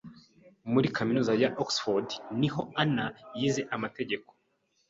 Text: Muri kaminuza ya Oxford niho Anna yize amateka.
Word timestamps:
Muri 0.71 0.87
kaminuza 0.97 1.31
ya 1.41 1.49
Oxford 1.63 2.07
niho 2.39 2.61
Anna 2.81 3.05
yize 3.37 3.61
amateka. 3.75 4.31